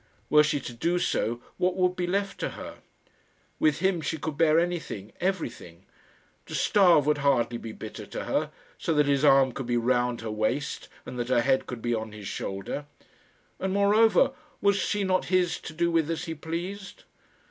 [0.31, 2.79] Were she to do so, what would be left to her?
[3.59, 5.85] With him she could bear anything, everything.
[6.47, 10.21] To starve would hardly be bitter to her, so that his arm could be round
[10.21, 12.87] her waist, and that her head could be on his shoulder.
[13.59, 17.03] And, moreover, was she not his to do with as he pleased?